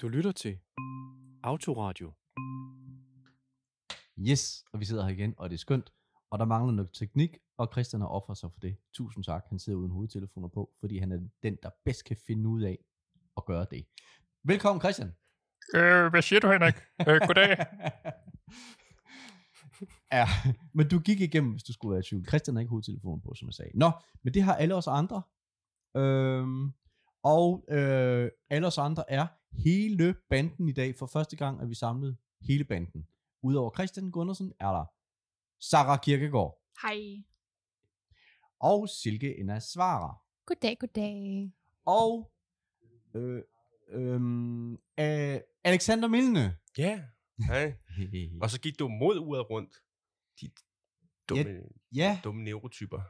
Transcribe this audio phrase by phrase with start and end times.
[0.00, 0.58] Du lytter til
[1.42, 2.12] Autoradio.
[4.18, 5.92] Yes, og vi sidder her igen, og det er skønt.
[6.30, 8.76] Og der mangler noget teknik, og Christian har offret sig for det.
[8.94, 9.44] Tusind tak.
[9.48, 12.78] Han sidder uden hovedtelefoner på, fordi han er den, der bedst kan finde ud af
[13.36, 13.86] at gøre det.
[14.44, 15.08] Velkommen, Christian.
[15.74, 16.74] Øh, hvad siger du, Henrik?
[17.00, 17.56] Øh, goddag.
[20.18, 20.26] ja,
[20.74, 22.26] men du gik igennem, hvis du skulle være i tvivl.
[22.26, 23.70] Christian har ikke hovedtelefonen på, som jeg sagde.
[23.74, 23.90] Nå,
[24.22, 25.22] men det har alle os andre.
[25.96, 26.72] Øhm,
[27.28, 30.94] og øh, alle os andre er hele banden i dag.
[30.96, 33.08] For første gang er vi samlet hele banden.
[33.42, 34.84] Udover Christian Gundersen er der
[35.60, 37.22] Sarah Kirkegaard Hej.
[38.60, 40.18] og Silke Ena Svara.
[40.46, 41.52] Goddag, goddag.
[41.84, 42.32] Og
[43.14, 43.42] øh,
[43.88, 44.20] øh,
[44.98, 46.56] øh, Alexander Milne.
[46.78, 47.02] Ja,
[47.46, 47.74] hej.
[48.42, 49.82] Og så gik du mod uret rundt.
[50.40, 50.50] De
[51.28, 51.62] dumme,
[51.94, 53.00] ja, dumme neurotyper.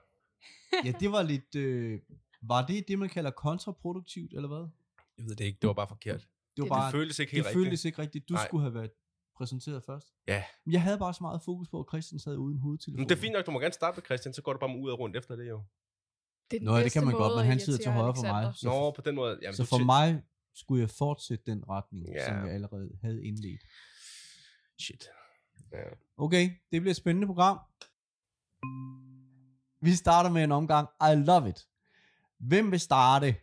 [0.84, 1.54] ja, det var lidt...
[1.54, 2.00] Øh,
[2.42, 4.68] var det det, man kalder kontraproduktivt, eller hvad?
[5.18, 6.20] Jeg ved det ikke, det var bare forkert.
[6.20, 7.64] Det var Det- bare, Det føltes ikke det helt rigtigt.
[7.64, 8.28] føltes ikke rigtigt.
[8.28, 8.46] Du Nej.
[8.46, 8.90] skulle have været
[9.36, 10.06] præsenteret først.
[10.28, 10.44] Ja.
[10.64, 13.00] Men jeg havde bare så meget fokus på, at Christian sad uden hovedtelefon.
[13.00, 14.68] Men det er fint nok, du må gerne starte med Christian, så går du bare
[14.68, 15.62] med uret rundt efter det jo.
[16.50, 18.22] Det er den Nå, ja, det kan man godt, men han sidder til højre for
[18.22, 18.52] mig.
[18.56, 19.38] Så- Nå, på den måde.
[19.42, 20.22] Jamen, Så for mig
[20.54, 22.26] skulle jeg fortsætte den retning, Ja.
[22.26, 23.62] som jeg allerede havde indledt.
[24.80, 25.04] Shit.
[25.72, 25.78] Ja.
[26.16, 27.58] Okay, det bliver et spændende program.
[29.80, 30.88] Vi starter med en omgang.
[31.00, 31.66] I love it.
[32.38, 33.36] Hvem vil starte?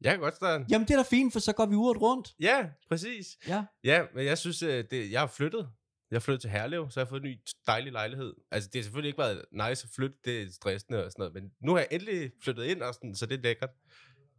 [0.00, 0.64] Jeg kan godt starte.
[0.70, 2.34] Jamen, det er da fint, for så går vi uret rundt.
[2.40, 3.38] Ja, præcis.
[3.48, 3.64] Ja.
[3.84, 5.70] Ja, men jeg synes, øh, det, jeg har flyttet.
[6.10, 8.34] Jeg har flyttet til Herlev, så jeg har fået en ny dejlig lejlighed.
[8.50, 11.34] Altså, det har selvfølgelig ikke været nice at flytte, det er stressende og sådan noget,
[11.34, 13.70] men nu har jeg endelig flyttet ind, og sådan, så det er lækkert.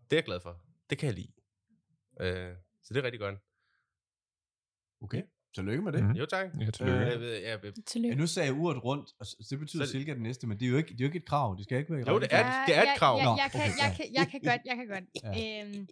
[0.10, 0.62] Det er jeg glad for.
[0.90, 1.32] Det kan jeg lide.
[2.22, 3.36] Øh, så det er rigtig godt.
[5.02, 5.22] Okay,
[5.56, 6.04] tillykke med det.
[6.04, 6.14] Mhm.
[6.14, 6.46] Jo, tak.
[6.62, 7.00] Ja, tillykke.
[7.02, 8.16] Øh, jeg ved, jeg, jeg, Tillykke.
[8.16, 10.48] Ja, nu sagde jeg uret rundt, og så- det betyder Så- Silke er den næste,
[10.48, 11.56] men det er jo ikke, det er jo ikke et krav.
[11.58, 13.18] Det skal ikke være i Jo, det er- det er et krav.
[13.18, 13.96] Jeg, Nå, jeg, jeg, kan, jeg, ja.
[13.96, 15.04] kan, jeg kan godt, jeg kan godt.
[15.38, 15.66] Ja.
[15.68, 15.88] øhm,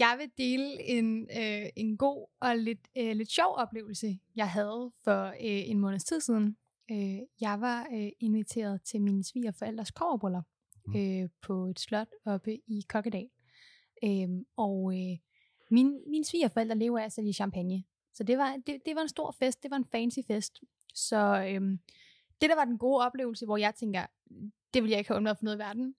[0.00, 4.90] jeg vil dele en, øh, en god og lidt, øh, lidt sjov oplevelse, jeg havde
[5.04, 6.56] for øh, en måneds tid siden.
[6.90, 10.44] Øh, jeg var øh, inviteret til mine svigerforældres kårbryllup
[10.86, 10.96] Mm.
[10.96, 13.28] øh, på et slot oppe i Kokkedal.
[14.04, 15.16] Øhm, og øh,
[15.70, 17.82] mine, mine svigerforældre lever af at sælge champagne.
[18.14, 19.62] Så det var, det, det var en stor fest.
[19.62, 20.60] Det var en fancy fest.
[20.94, 21.78] Så øhm,
[22.40, 24.06] det, der var den gode oplevelse, hvor jeg tænker,
[24.74, 25.94] det vil jeg ikke have undværet for noget i verden,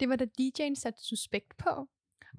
[0.00, 1.88] det var da DJ'en satte suspekt på.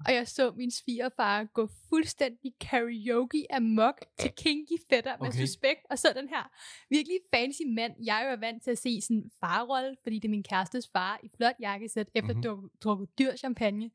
[0.06, 5.38] Og jeg så min svigerfar gå fuldstændig karaoke amok til Kinky Fætter med Okay.
[5.38, 5.80] suspekt.
[5.90, 6.50] Og så den her
[6.90, 10.30] virkelig fancy mand, jeg er jo vant til at se sådan farrolle, fordi det er
[10.30, 12.46] min kærestes far i flot jakkesæt, efter Mhm.
[12.50, 12.70] mm-hmm.
[12.80, 13.90] drukket dyr champagne.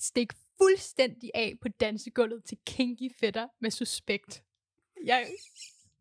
[0.00, 4.42] Stik fuldstændig af på dansegulvet til Kinky Fætter med suspekt.
[5.04, 5.26] Jeg,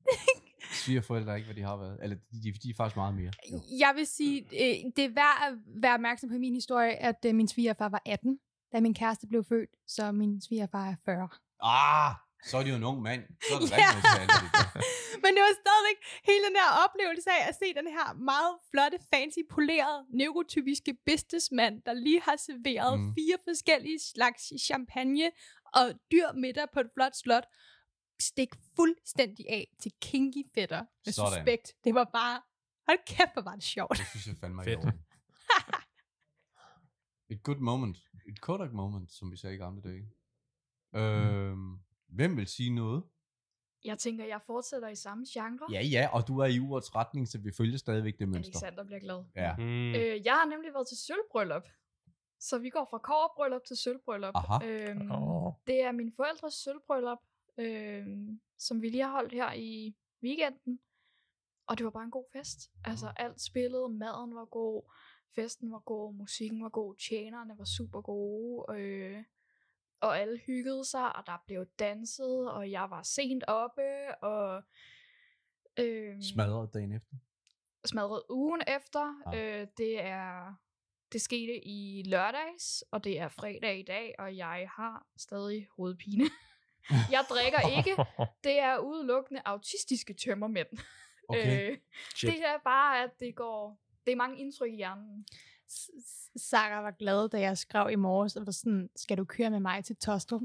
[0.84, 2.00] Svigerforældre er ikke, hvad de har været.
[2.04, 3.32] Eller de, de, er faktisk meget mere.
[3.52, 3.60] Jo.
[3.80, 7.36] jeg vil sige, øh, det er værd at være opmærksom på min historie, at øh,
[7.36, 8.40] min svigerfar var 18,
[8.74, 11.30] da min kæreste blev født, så min svigerfar er 40.
[11.62, 12.16] Ah,
[12.50, 13.22] så er de jo en ung mand.
[13.48, 13.76] Så er det Ja.
[13.76, 14.84] rigtig noget det.
[15.24, 15.98] Men det var stadigvæk
[16.30, 21.76] hele den her oplevelse af at se den her meget flotte, fancy, polerede, neurotypiske businessmand,
[21.86, 23.14] der lige har serveret mm.
[23.18, 25.28] fire forskellige slags champagne
[25.80, 27.46] og dyr middag på et flot slot,
[28.19, 31.31] stik fuldstændig af til kinky fætter med Sådan.
[31.34, 31.75] suspekt.
[31.84, 32.41] Det var bare,
[32.88, 33.97] hold kæft, hvor var det sjovt.
[33.97, 34.78] Det synes jeg fandme Fedt.
[34.80, 34.91] orden.
[37.31, 37.97] Et good moment.
[38.28, 40.12] Et Kodak moment, som vi sagde i gamle dage.
[40.96, 43.03] Øhm, hvem vil sige noget?
[43.85, 45.68] Jeg tænker, jeg fortsætter i samme genre.
[45.72, 48.51] Ja, ja, og du er i urets retning, så vi følger stadigvæk det mønster.
[48.53, 49.24] Alexander bliver glad.
[49.36, 49.56] Ja.
[49.57, 49.96] Mm.
[49.96, 51.63] Øh, jeg har nemlig været til sølvbryllup.
[52.40, 54.31] Så vi går fra kårbryllup til sølvbryllup.
[54.36, 54.66] Aha.
[54.68, 55.53] Øhm, Åh.
[55.68, 57.18] Det er min forældres sølvbryllup,
[57.59, 60.80] øhm, som vi lige har holdt her i weekenden.
[61.68, 62.72] Og det var bare en god fest.
[62.86, 64.92] Altså alt spillede, maden var god,
[65.36, 68.80] festen var god, musikken var god, tjenerne var super gode.
[68.80, 69.24] Øh,
[70.02, 74.64] og alle hyggede sig, og der blev danset, og jeg var sent oppe, og...
[75.80, 77.16] Øh, Smadret dagen efter.
[77.86, 79.22] smadret ugen efter.
[79.25, 79.62] Ah.
[79.62, 80.56] Øh, det er
[81.12, 86.24] det skete i lørdags, og det er fredag i dag, og jeg har stadig hovedpine.
[87.15, 88.06] jeg drikker ikke.
[88.44, 90.68] Det er udelukkende autistiske tømmermænd.
[91.30, 91.71] Okay.
[91.71, 91.77] Øh,
[92.15, 92.33] Shit.
[92.33, 93.80] det er bare, at det går...
[94.06, 95.25] Det er mange indtryk i hjernen.
[95.71, 99.25] S- S- Sarah var glad, da jeg skrev i morges, og var sådan, skal du
[99.25, 100.41] køre med mig til Tostrup?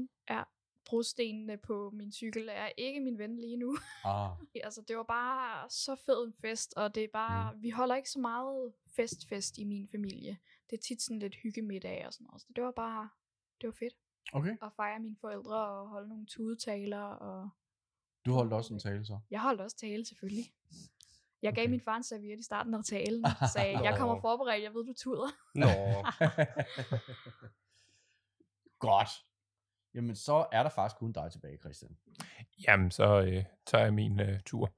[0.85, 3.77] Brostenene på min cykel er ikke min ven lige nu.
[4.03, 4.29] Ah,
[4.63, 7.53] altså, det var bare så fed en fest, og det er bare...
[7.53, 7.63] Mm.
[7.63, 10.37] Vi holder ikke så meget fest-fest i min familie.
[10.69, 12.41] Det er tit sådan lidt hyggemiddag og sådan noget.
[12.41, 13.09] Så det var bare...
[13.61, 13.93] Det var fedt
[14.33, 14.57] okay.
[14.61, 17.01] at fejre mine forældre og holde nogle tudetaler.
[17.01, 17.49] Og
[18.25, 19.19] Du holdt også en tale så.
[19.31, 20.45] jeg holdt også tale, selvfølgelig.
[21.41, 21.69] Jeg gav Okay.
[21.71, 23.25] min far en serviet i starten af talen.
[23.55, 25.27] Sagde, jeg kommer forberedt, jeg ved, du tuder.
[25.55, 25.67] Nå.
[28.79, 29.09] Godt.
[29.93, 31.97] jamen så er der faktisk kun dig tilbage, Christian.
[32.67, 34.73] Jamen, så øh, tager jeg min øh, tur.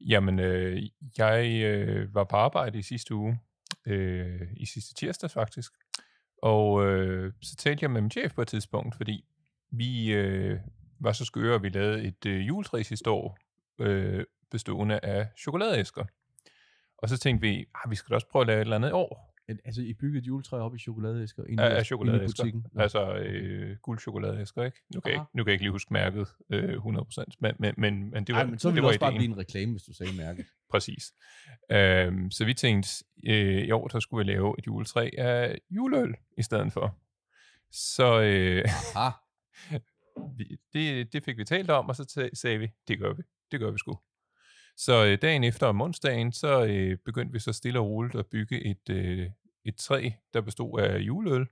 [0.00, 0.82] Jamen, øh,
[1.18, 3.40] jeg øh, var på arbejde i sidste uge,
[3.86, 5.72] øh, i sidste tirsdag faktisk,
[6.42, 9.24] og øh, så talte jeg med min chef på et tidspunkt, fordi
[9.70, 10.60] vi øh,
[11.00, 13.38] var så skøre, at vi lavede et øh, juletræ sidste år,
[13.80, 16.04] øh, bestående af chokoladeæsker.
[16.98, 18.88] Og så tænkte vi, ah, vi skal da også prøve at lave et eller andet
[18.88, 21.74] i år, Al- Altså, I byggede et juletræ op i chokoladeæsker inde, af, i- af
[21.74, 22.42] inde i chokoladeæsker.
[22.42, 22.66] butikken.
[22.72, 22.80] Nå.
[22.82, 24.78] Altså øh, guldchokoladeæsker, ikke?
[24.94, 28.10] Nu kan, jeg, nu kan jeg ikke lige huske mærket øh, 100%, men, men, men,
[28.10, 29.18] men det var, Ej, men så det ville var det også bare ideen.
[29.20, 30.46] blive en reklame, hvis du sagde mærket.
[30.70, 31.12] Præcis.
[31.72, 32.88] Øhm, så vi tænkte,
[33.26, 36.98] øh, i år så skulle vi lave et juletræ af juleøl i stedet for.
[37.70, 38.64] Så øh,
[40.38, 43.22] vi, det, det fik vi talt om, og så sagde vi, det gør vi.
[43.52, 43.98] Det gør vi sgu.
[44.76, 48.26] Så øh, dagen efter om onsdagen, så øh, begyndte vi så stille og roligt at
[48.26, 49.30] bygge et, øh,
[49.64, 51.46] et træ, der bestod af juleøl,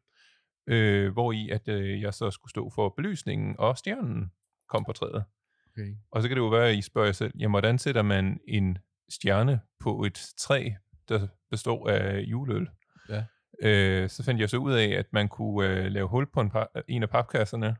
[0.67, 4.33] øh, hvor i at øh, jeg så skulle stå for belysningen, og stjernen
[4.69, 5.25] kom på træet.
[5.73, 5.95] okay.
[6.11, 8.41] Og så kan det jo være, at I spørger jer selv, jamen hvordan sætter man
[8.49, 8.79] en
[9.09, 10.71] stjerne på et træ,
[11.09, 12.69] der består af juleøl?
[13.09, 13.25] Ja.
[13.63, 16.53] Øh, så fandt jeg så ud af, at man kunne øh, lave hul på en,
[16.55, 17.77] pa- en af papkasserne,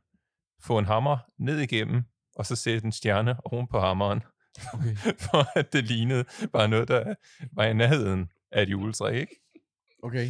[0.63, 2.05] få en hammer ned igennem,
[2.37, 4.23] og så sætte en stjerne oven på hammeren,
[4.75, 4.97] Okay.
[5.31, 7.15] for at det lignede bare noget, der
[7.53, 9.41] var i nærheden af et juletræ, ikke?
[10.03, 10.29] Okay.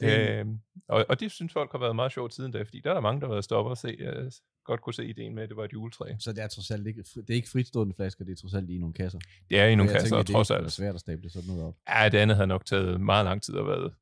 [0.00, 0.46] Det, Øh,
[0.88, 3.00] og, og det synes folk har været meget sjovt siden da, fordi der er der
[3.00, 4.30] mange, der har været stoppet og se, øh,
[4.64, 6.04] godt kunne se ideen med, at det var et juletræ.
[6.18, 8.70] så det er trods alt ikke, det er ikke fritstående flasker, det er trods alt
[8.70, 9.18] i nogle kasser.
[9.50, 10.72] Det er i nogle kasser, tænker, og trods det er alt.
[10.72, 11.74] svært at stable sådan noget op.
[11.88, 13.94] Ja, det andet havde nok taget meget lang tid og været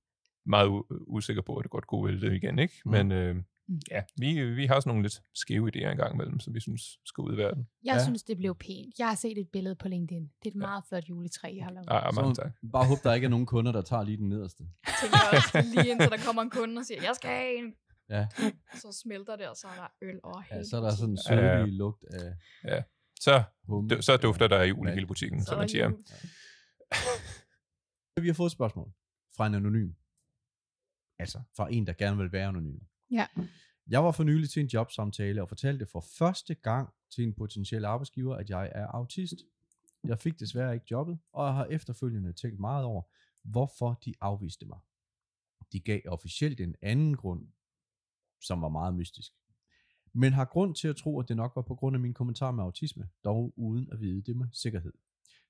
[0.47, 2.75] meget u- usikker på, at det godt kunne vælte igen, ikke?
[2.85, 2.91] Mm.
[2.91, 3.37] Men øh,
[3.91, 7.23] ja, vi, vi har sådan nogle lidt skæve idéer engang imellem, som vi synes skal
[7.23, 7.69] ud i verden.
[7.85, 8.05] Jeg Ja.
[8.05, 8.99] synes, det blev pænt.
[8.99, 10.23] Jeg har set et billede på LinkedIn.
[10.23, 11.87] Det er et meget flot juletræ, jeg har lavet.
[11.91, 12.53] Ah, mange Så tak.
[12.73, 14.65] bare håb, der ikke er nogen kunder, der tager lige den nederste.
[14.87, 17.75] Jeg tænker også lige indtil der kommer en kunde og siger, jeg skal have en.
[18.11, 18.27] Ja.
[18.83, 21.11] Så smelter det, og så er der øl over hele Ja, så er der sådan
[21.11, 21.45] en butikken.
[21.45, 21.57] Ja.
[21.59, 22.85] sødlig lugt af
[23.21, 23.97] Så, humle.
[23.97, 25.89] d- så dufter der jul i hele butikken, Så som man siger.
[28.21, 28.93] Vi har fået et spørgsmål
[29.37, 29.91] fra en anonym.
[31.19, 32.79] Altså, fra en, der gerne vil være anonym.
[33.11, 33.27] Ja.
[33.87, 37.85] Jeg var for nylig til en jobsamtale og fortalte for første gang til en potentiel
[37.85, 39.35] arbejdsgiver, at jeg er autist.
[40.05, 43.03] Jeg fik desværre ikke jobbet, og jeg har efterfølgende tænkt meget over,
[43.43, 44.79] hvorfor de afviste mig.
[45.73, 47.49] De gav officielt en anden grund,
[48.41, 49.33] som var meget mystisk.
[50.13, 52.51] Men har grund til at tro, at det nok var på grund af min kommentar
[52.51, 54.93] med autisme, dog uden at vide det med sikkerhed.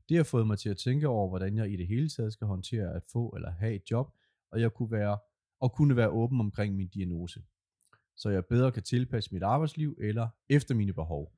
[0.09, 2.47] Det har fået mig til at tænke over, hvordan jeg i det hele taget skal
[2.47, 4.15] håndtere at få eller have et job,
[4.51, 5.19] og jeg kunne være,
[5.61, 7.43] og kunne være åben omkring min diagnose,
[8.17, 11.33] så jeg bedre kan tilpasse mit arbejdsliv eller efter mine behov.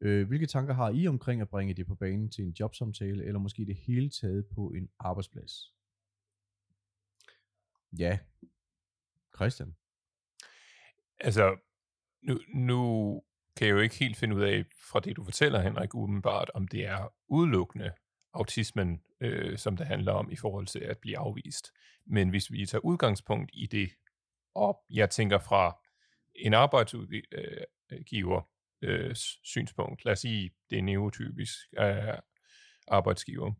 [0.00, 3.40] Øh, hvilke tanker har I omkring at bringe det på banen til en jobsamtale, eller
[3.40, 5.74] måske det hele taget på en arbejdsplads?
[7.98, 8.18] Ja.
[9.34, 9.76] Christian.
[11.20, 11.56] Altså,
[12.22, 13.22] nu, nu
[13.56, 16.68] kan jeg jo ikke helt finde ud af, fra det du fortæller, Henrik, umiddelbart, om
[16.68, 17.92] det er udelukkende
[18.34, 21.72] autismen, øh, som det handler om i forhold til at blive afvist.
[22.06, 23.90] Men hvis vi tager udgangspunkt i det,
[24.54, 25.78] og jeg tænker fra
[26.34, 28.42] en arbejdsgiver
[28.82, 29.14] øh, øh
[29.44, 32.18] synspunkt, lad os sige, det er neotypisk øh,
[32.88, 33.52] arbejdsgiver,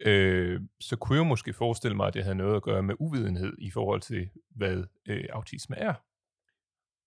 [0.00, 3.56] øh, så kunne jeg måske forestille mig, at det havde noget at gøre med uvidenhed
[3.58, 5.94] i forhold til, hvad øh, autisme er.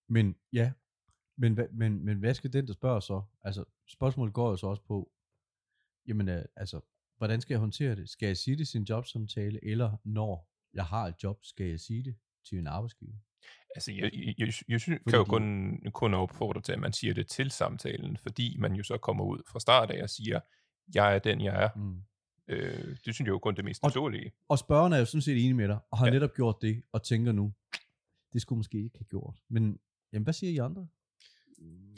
[0.08, 0.72] Men ja,
[1.36, 3.22] men, men, men hvad skal den, der spørger så?
[3.42, 5.10] Altså, spørgsmålet går jo så også på,
[6.06, 6.80] jamen øh, altså,
[7.18, 8.08] hvordan skal jeg håndtere det?
[8.08, 11.80] Skal jeg sige det til en jobsamtale, eller når jeg har et job, skal jeg
[11.80, 12.16] sige det
[12.48, 13.14] til en arbejdsgiver?
[13.74, 16.92] Altså, jeg, jeg, jeg, jeg synes, Fordi kan jo kun, kun opfordre til, at man
[16.92, 20.40] siger det til samtalen, fordi man jo så kommer ud fra start af og siger,
[20.94, 21.68] jeg er den, jeg er.
[21.76, 22.02] Mm.
[22.48, 24.32] Øh, det synes jeg jo kun er det mest Og- naturlige.
[24.48, 26.12] Og spørgeren er jo sådan set enig med dig, og har Ja.
[26.12, 27.52] netop gjort det, og tænker nu,
[28.32, 29.36] det skulle måske ikke have gjort.
[29.48, 29.78] Men,
[30.12, 30.88] jamen, hvad siger I andre?
[31.58, 31.94] Mm,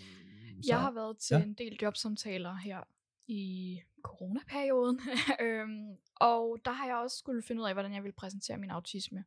[0.56, 1.42] Jeg så- har været til ja.
[1.42, 2.80] en del jobsamtaler her
[3.28, 5.00] i coronaperioden,
[5.44, 8.70] øhm, og der har jeg også skulle finde ud af, hvordan jeg vil præsentere min
[8.70, 9.25] autisme.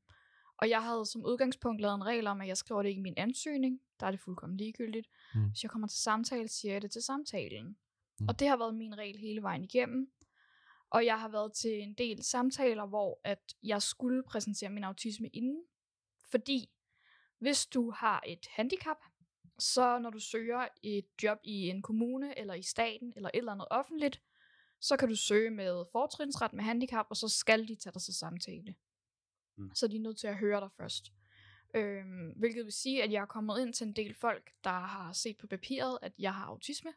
[0.58, 3.02] Og jeg havde som udgangspunkt lavet en regel om, at jeg skriver det ikke i
[3.02, 3.82] min ansøgning.
[4.00, 5.08] Der er det fuldkommen ligegyldigt.
[5.36, 5.50] Mm.
[5.50, 7.78] Hvis jeg kommer til samtale, siger jeg det til samtalen.
[8.20, 8.28] Mm.
[8.28, 10.12] Og det har været min regel hele vejen igennem.
[10.90, 15.28] Og jeg har været til en del samtaler, hvor at jeg skulle præsentere min autisme
[15.28, 15.64] inden.
[16.32, 16.70] Fordi
[17.40, 18.98] hvis du har et handicap,
[19.62, 23.52] så når du søger et job i en kommune, eller i staten, eller et eller
[23.52, 24.22] andet offentligt,
[24.80, 28.14] så kan du søge med fortrinsret med handicap, og så skal de tage dig til
[28.14, 28.76] samtale.
[29.56, 29.64] Mm.
[29.64, 29.76] Mm.
[29.76, 31.12] Så de er nødt til at høre dig først.
[31.74, 35.14] Øhm, hvilket vil sige, at jeg er kommet ind til en del folk, der har
[35.14, 36.94] set på papiret, at jeg har autisme.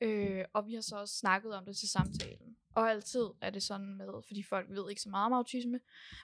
[0.00, 2.56] Øh, og vi har så også snakket om det til samtalen.
[2.74, 5.80] Og altid er det sådan med, fordi folk ved ikke så meget om autisme.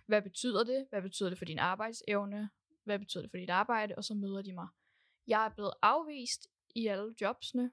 [0.06, 0.86] Hvad betyder det?
[0.90, 2.50] Hvad betyder det for din arbejdsevne?
[2.84, 3.94] Hvad betyder det for dit arbejde?
[3.96, 4.68] Og så møder de mig
[5.26, 7.72] Jeg er blevet afvist i alle jobsene,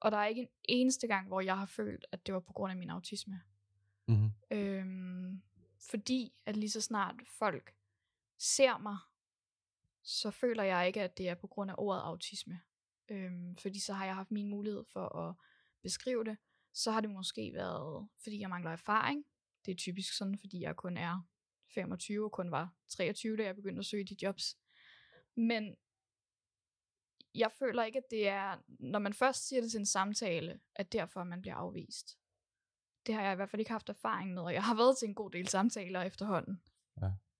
[0.00, 2.52] og der er ikke en eneste gang, hvor jeg har følt, at det var på
[2.52, 3.42] grund af min autisme.
[4.06, 4.30] Mm-hmm.
[4.50, 5.42] Øhm,
[5.90, 7.74] fordi at lige så snart folk
[8.38, 8.96] ser mig,
[10.02, 12.60] så føler jeg ikke, at det er på grund af ordet autisme.
[13.08, 15.34] Øhm, fordi så har jeg haft min mulighed for at
[15.82, 16.36] beskrive det.
[16.72, 19.24] Så har det måske været, fordi jeg mangler erfaring.
[19.66, 21.28] Det er typisk sådan, fordi jeg kun er
[21.74, 24.56] 25 og kun var 23, da jeg begyndte at søge de jobs.
[25.34, 25.76] Men
[27.38, 30.92] jeg føler ikke, at det er, når man først siger det til en samtale, at
[30.92, 32.18] derfor man bliver afvist.
[33.06, 35.08] Det har jeg i hvert fald ikke haft erfaring med, og jeg har været til
[35.08, 36.62] en god del samtaler efterhånden.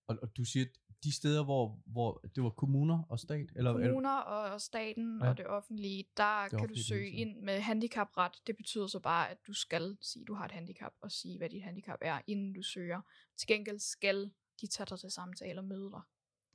[0.09, 0.67] Og, og du siger,
[1.05, 3.53] de steder, hvor, hvor det var kommuner og stat?
[3.57, 5.29] Eller, Kommuner og staten Ja.
[5.29, 8.33] og det offentlige, der Det kan du offentlige, det søge ind med handicapret.
[8.47, 11.39] Det betyder så bare, at du skal sige, at du har et handicap, og sige,
[11.39, 13.01] hvad dit handicap er, inden du søger.
[13.37, 16.01] Til gengæld skal de tage dig til samtale og møde dig.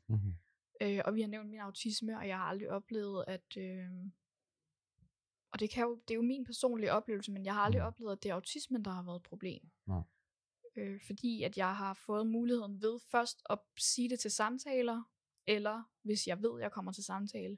[0.07, 0.33] mm-hmm.
[0.81, 3.57] Øh, og vi har nævnt min autisme, og jeg har aldrig oplevet, at...
[3.57, 3.87] Øh,
[5.51, 7.87] og det, kan jo, det er jo min personlige oplevelse, men jeg har aldrig Mm.
[7.87, 9.69] oplevet, at det er autismen, der har været et problem.
[9.87, 10.01] Nej.
[10.75, 15.03] Øh, fordi at jeg har fået muligheden ved først at sige det til samtaler,
[15.47, 17.57] eller hvis jeg ved, at jeg kommer til samtale,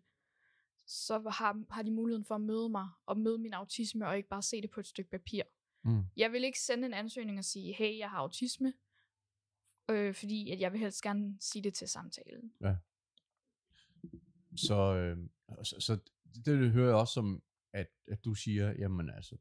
[0.87, 4.29] så har, har de muligheden for at møde mig, og møde min autisme, og ikke
[4.29, 5.43] bare se det på et stykke papir.
[5.83, 6.03] Mm.
[6.17, 8.73] Jeg vil ikke sende en ansøgning og sige, hey, jeg har autisme,
[9.89, 12.53] øh, fordi at jeg vil helst gerne sige det til samtalen.
[14.57, 15.17] Så, øh,
[15.63, 15.95] så, så
[16.35, 17.43] det, det hører jeg også som,
[17.73, 19.37] at, at du siger, jamen altså,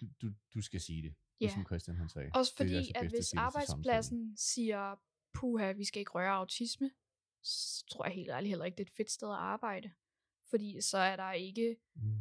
[0.00, 1.44] du, du, du skal sige det, Ja.
[1.46, 2.30] ligesom Christian han sagde.
[2.34, 4.94] Også Det er fordi, altså at hvis til arbejdspladsen siger,
[5.34, 6.90] puha, vi skal ikke røre autisme,
[7.42, 9.90] så tror jeg helt ærligt heller ikke, det er et fedt sted at arbejde.
[10.50, 12.18] Fordi så er der ikke, Mm.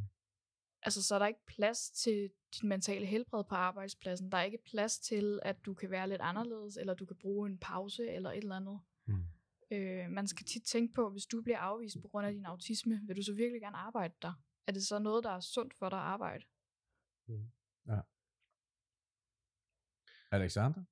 [0.81, 4.31] altså så er der ikke plads til dit mentale helbred på arbejdspladsen.
[4.31, 7.50] Der er ikke plads til, at du kan være lidt anderledes, eller du kan bruge
[7.50, 8.79] en pause, eller et eller andet.
[9.07, 9.24] Mm.
[9.71, 13.01] Øh, man skal tit tænke på, hvis du bliver afvist på grund af din autisme,
[13.03, 14.33] vil du så virkelig gerne arbejde der?
[14.67, 16.45] Er det så noget, der er sundt for dig at arbejde?
[20.31, 20.83] Alexander?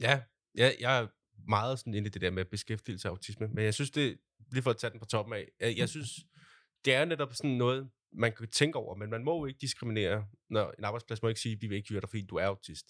[0.00, 1.08] Ja, jeg, jeg er
[1.48, 4.18] meget sådan inde i det der med beskæftigelse af autisme, men jeg synes det,
[4.50, 6.10] lige for at tage den på toppen af, jeg, jeg synes,
[6.84, 10.28] det er netop sådan noget, man kan tænke over, men man må jo ikke diskriminere,
[10.50, 12.86] når en arbejdsplads må ikke sige, vi vil ikke hyre dig, fordi du er autist.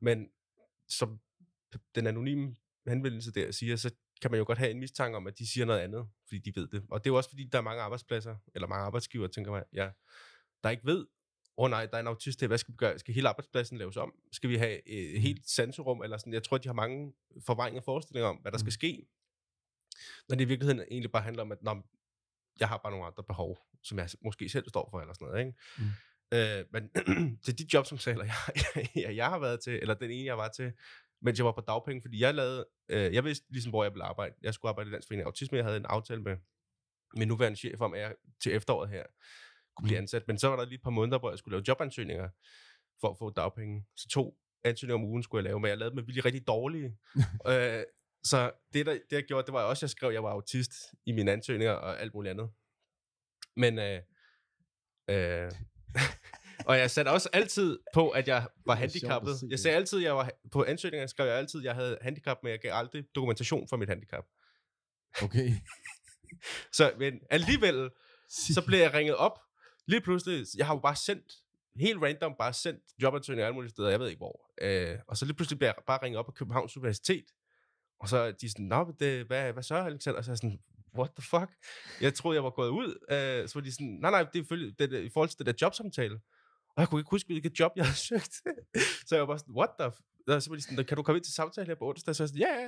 [0.00, 0.28] Men
[0.88, 1.20] som
[1.94, 2.56] den anonyme
[2.86, 5.66] henvendelse der siger, så kan man jo godt have en mistanke om, at de siger
[5.66, 6.84] noget andet, fordi de ved det.
[6.90, 9.64] Og det er jo også fordi, der er mange arbejdspladser, eller mange arbejdsgiver, tænker man,
[9.72, 9.90] ja,
[10.62, 11.06] der ikke ved,
[11.56, 12.98] åh oh, nej, der er en autist her, hvad skal vi gøre?
[12.98, 14.14] Skal hele arbejdspladsen laves om?
[14.32, 16.02] Skal vi have et helt sanserum?
[16.02, 16.32] Eller sådan?
[16.32, 17.12] Jeg tror, de har mange
[17.46, 18.70] forvejende forestillinger om, hvad der skal Mm.
[18.70, 19.06] ske.
[20.28, 21.82] Når det i virkeligheden egentlig bare handler om, at Nå,
[22.60, 25.46] jeg har bare nogle andre behov, som jeg måske selv står for, eller sådan noget.
[25.46, 25.58] Ikke?
[25.78, 25.84] Mm.
[26.32, 26.90] Øh, men
[27.44, 28.24] til de jobsamtaler,
[28.74, 30.72] jeg, jeg, jeg har været til, eller den ene, jeg var til,
[31.22, 34.04] mens jeg var på dagpenge, fordi jeg lavede, øh, jeg vidste ligesom, hvor jeg ville
[34.04, 34.34] arbejde.
[34.42, 36.36] Jeg skulle arbejde i Landsforeningen af Autisme, jeg havde en aftale med
[37.16, 39.04] min nuværende chef om, at jeg til efteråret her
[39.76, 40.28] kunne blive ansat.
[40.28, 42.28] Men så var der lige et par måneder, hvor jeg skulle lave jobansøgninger
[43.00, 43.86] for at få dagpenge.
[43.96, 46.98] Så to ansøgninger om ugen skulle jeg lave, men jeg lavede dem virkelig rigtig dårlige.
[47.50, 47.82] øh,
[48.24, 50.30] så det, der, det jeg gjorde, det var også, at jeg skrev, at jeg var
[50.30, 50.72] autist
[51.06, 52.50] i mine ansøgninger og alt muligt andet.
[53.56, 54.00] Men øh,
[55.10, 55.50] øh,
[56.66, 59.34] og jeg satte også altid på, at jeg var er handicappet.
[59.50, 62.38] Jeg sagde altid, at jeg var på ansøgninger, skrev jeg altid, at jeg havde handicap,
[62.42, 64.24] men jeg gav aldrig dokumentation for mit handicap.
[65.22, 65.52] Okay.
[66.72, 67.90] Så men alligevel,
[68.28, 69.38] så blev jeg ringet op.
[69.86, 71.32] Lige pludselig, jeg har jo bare sendt,
[71.76, 74.50] helt random, bare sendt jobansøgninger alle mulige steder, jeg ved ikke hvor.
[74.60, 77.24] Øh, og så lige pludselig bliver jeg bare ringet op på Københavns Universitet.
[78.00, 80.18] Og så er de sådan, Nå, det, hvad, hvad så, Alexander?
[80.18, 80.60] Og så er jeg sådan,
[80.98, 81.50] what the fuck?
[82.00, 83.06] Jeg troede, jeg var gået ud.
[83.10, 85.46] Øh, så var de sådan, nej, nej, det er det, det, i forhold til det
[85.46, 86.20] der jobsamtale.
[86.76, 88.34] Og jeg kunne ikke huske, hvilket job jeg havde søgt.
[89.08, 90.24] så jeg var bare sådan, what the f-?
[90.28, 92.16] Og så var de sådan, kan du komme ind til samtale her på onsdag?
[92.16, 92.66] Så jeg sådan, ja, ja.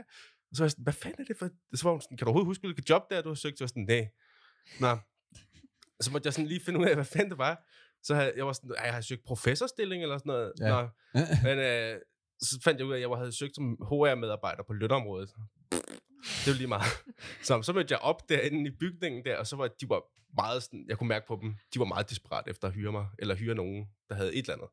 [0.51, 1.49] Og så var jeg sådan, hvad fanden er det for?
[1.75, 3.59] Så var hun sådan, kan du overhovedet huske, hvilket job det er, du har søgt?
[3.59, 4.09] Så var jeg sådan, nej.
[4.81, 4.99] Nå.
[6.01, 7.65] Så måtte jeg sådan lige finde ud af, hvad fanden det var.
[8.03, 10.53] Så havde, jeg var sådan, "Ej, jeg har søgt professorstilling eller sådan noget.
[10.61, 10.69] Ja.
[10.69, 10.89] Nå.
[11.49, 12.01] Men øh,
[12.41, 15.31] så fandt jeg ud af, at jeg havde søgt som HR-medarbejder på lønområdet.
[16.45, 16.83] Det var lige meget.
[17.43, 20.03] Så, så mødte jeg op derinde i bygningen der, og så var de var
[20.37, 23.07] meget sådan, jeg kunne mærke på dem, de var meget desperat efter at hyre mig,
[23.19, 24.69] eller hyre nogen, der havde et eller andet.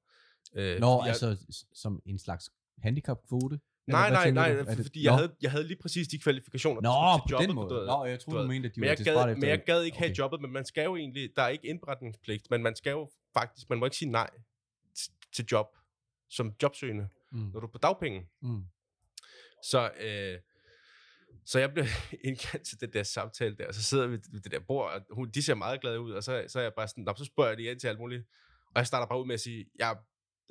[0.76, 1.38] Øh, Nå, jeg- altså
[1.74, 2.50] som en slags
[2.82, 3.60] handicapkvote?
[3.88, 5.16] Nej, nej, nej, det- fordi jeg Nå.
[5.18, 6.82] havde, jeg havde lige præcis de kvalifikationer.
[6.82, 7.82] Nå, der skulle på til den jobbet, måde.
[7.82, 7.86] du.
[7.86, 9.82] Nå, jeg troede, du du mente, at de men var jeg, gad, men jeg gad
[9.84, 10.06] ikke okay.
[10.06, 13.10] have jobbet, men man skal jo egentlig, der er ikke indberetningspligt, men man skal jo
[13.34, 14.30] faktisk, man må ikke sige nej
[15.34, 15.68] til job
[16.30, 17.40] som jobsøgende, Mm.
[17.54, 18.28] når du er på dagpenge.
[18.42, 18.64] Mm.
[19.64, 20.38] Så, øh,
[21.52, 21.86] så jeg blev
[22.28, 25.02] indkaldt til det der samtale der, og så sidder vi ved det der bord, og
[25.12, 27.26] hun, de ser meget glade ud, og så, så er jeg bare sådan, "Nå, så
[27.26, 28.24] spørger jeg de ind til alt muligt,
[28.66, 29.98] og jeg starter bare ud med at sige, jeg,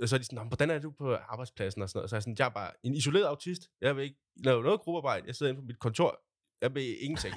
[0.02, 1.83] og så er de sådan, "Nå, men hvordan er du på arbejdspladsen?
[1.83, 4.04] Og sådan noget, så er jeg sådan, jeg er bare en isoleret autist, jeg vil
[4.04, 6.21] ikke lave noget gruppearbejde, jeg sidder inde på mit kontor,
[6.61, 7.35] jeg vil ingenting.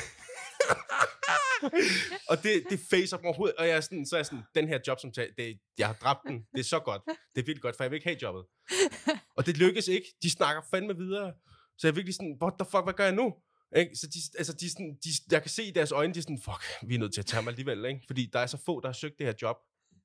[2.30, 4.68] Og det, det facer mig overhovedet, og jeg er sådan, så er jeg sådan, den
[4.68, 7.62] her job, som det, jeg har dræbt den, det er så godt, det er virkelig
[7.62, 8.46] godt, for jeg vil ikke have jobbet.
[9.38, 11.34] Og det lykkes ikke, de snakker fandme videre,
[11.78, 13.34] så jeg er virkelig sådan, what the fuck, hvad gør jeg nu?
[13.76, 13.96] Ikke?
[13.96, 16.42] Så de, altså de, sådan, de, jeg kan se i deres øjne, de er sådan,
[16.42, 18.02] fuck, vi er nødt til at tage mig alligevel, ikke?
[18.08, 19.58] fordi der er så få, der har søgt det her job.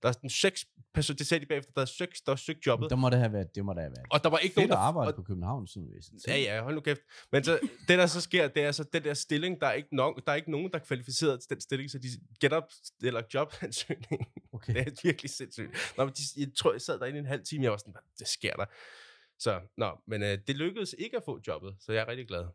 [0.02, 2.66] Der er sådan seks personer, det sagde de bagefter, der er seks, der har søgt
[2.66, 2.90] jobbet.
[2.90, 4.06] Der må det have været, det må der have været.
[4.10, 4.76] Og der var ikke Fedt nogen, der...
[4.76, 6.20] arbejde og, på København Sundhedsvæsen.
[6.26, 7.00] Ja, ja, hold nu kæft.
[7.32, 7.58] Men så,
[7.88, 10.32] det, der så sker, det er så den der stilling, der er ikke, nok, der
[10.32, 12.08] er ikke nogen, der er kvalificeret til den stilling, så de
[12.40, 12.64] get up
[13.02, 14.26] eller jobansøgning.
[14.52, 14.74] Okay.
[14.74, 15.94] Det er virkelig sindssygt.
[15.96, 18.02] Nå, men de, jeg tror, jeg sad derinde en halv time, jeg var sådan, hvad
[18.18, 18.64] det sker der.
[19.42, 22.46] Så, nå, men øh, det lykkedes ikke at få jobbet, så jeg er rigtig glad.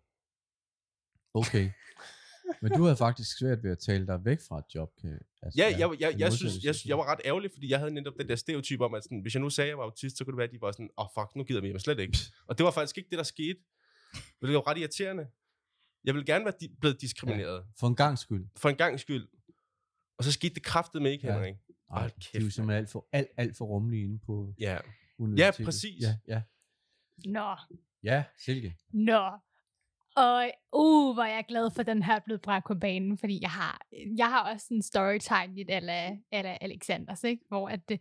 [1.33, 1.71] Okay.
[2.61, 4.89] Men du havde faktisk svært ved at tale dig væk fra et job.
[5.01, 7.91] Kan, altså, Ja, jeg, jeg, jeg, synes, jeg, jeg var ret ærgerlig, fordi jeg havde
[7.91, 10.17] netop den der stereotyp om, at sådan, hvis jeg nu sagde, at jeg var autist,
[10.17, 11.81] så kunne det være, at de var sådan, åh oh, fuck, nu gider vi mig
[11.81, 12.17] slet ikke.
[12.47, 13.59] Og det var faktisk ikke det, der skete.
[14.41, 15.27] Men det var ret irriterende.
[16.03, 17.55] Jeg ville gerne være di- blevet diskrimineret.
[17.57, 17.61] Ja.
[17.79, 18.45] For en gang skyld.
[18.57, 19.27] For en gang skyld.
[20.17, 21.33] Og så skete det kraftet med ikke, Ja.
[21.33, 21.55] Henrik.
[21.91, 24.53] Ej, Hold de er kæft, jo simpelthen alt for, alt, alt for rummelige inde på
[24.59, 24.77] Ja.
[25.19, 25.65] universitetet.
[25.65, 26.01] præcis.
[26.01, 26.41] Ja, ja.
[27.25, 27.55] Nå,
[28.03, 28.75] Ja, Silke.
[28.93, 29.29] nå.
[30.17, 33.17] Og uh, hvor er jeg glad for, at den her er blevet bragt på banen,
[33.17, 33.81] fordi jeg har,
[34.17, 37.45] jeg har også en storytime lidt ala, ala Alexanders, ikke?
[37.47, 37.99] hvor at det...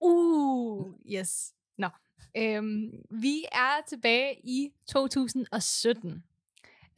[0.00, 1.54] Uh, yes.
[1.78, 1.88] Nå.
[2.36, 6.24] Øhm, vi er tilbage i 2017.